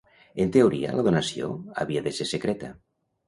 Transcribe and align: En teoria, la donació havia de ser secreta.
En 0.43 0.53
teoria, 0.55 0.93
la 0.99 1.03
donació 1.07 1.51
havia 1.83 2.05
de 2.07 2.15
ser 2.21 2.29
secreta. 2.31 2.73